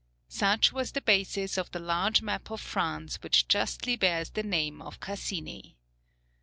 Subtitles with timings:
[0.29, 4.81] Such was the basis of the large map of France which justly bears the name
[4.81, 5.77] of Cassini.